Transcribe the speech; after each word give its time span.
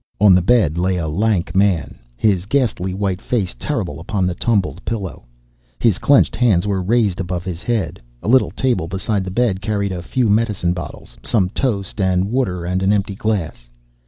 On 0.19 0.33
the 0.33 0.41
bed 0.41 0.79
lay 0.79 0.97
a 0.97 1.07
lank 1.07 1.55
man, 1.55 1.99
his 2.17 2.47
ghastly 2.47 2.91
white 2.91 3.21
face 3.21 3.55
terrible 3.59 3.99
upon 3.99 4.25
the 4.25 4.33
tumbled 4.33 4.83
pillow. 4.83 5.25
His 5.79 5.99
clenched 5.99 6.35
hands 6.35 6.65
were 6.65 6.81
raised 6.81 7.19
above 7.19 7.43
his 7.45 7.61
head. 7.61 8.01
A 8.23 8.27
little 8.27 8.49
table 8.49 8.87
beside 8.87 9.23
the 9.23 9.29
bed 9.29 9.61
carried 9.61 9.91
a 9.91 10.01
few 10.01 10.27
medicine 10.27 10.73
bottles, 10.73 11.17
some 11.23 11.51
toast 11.51 12.01
and 12.01 12.31
water, 12.31 12.65
and 12.65 12.81
an 12.81 12.91
empty 12.91 13.13
glass. 13.13 13.69